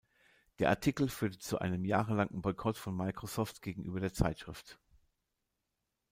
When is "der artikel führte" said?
0.57-1.37